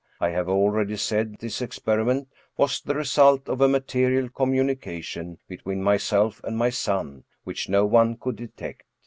[0.19, 5.97] I have already said this experiment was the result of a material communication between my
[5.97, 8.81] self and my son which no one could detect.